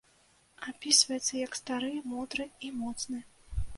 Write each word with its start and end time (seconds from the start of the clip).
Апісваецца 0.69 1.33
як 1.45 1.57
стары, 1.59 1.93
мудры 2.15 2.49
і 2.69 2.73
моцны. 2.81 3.19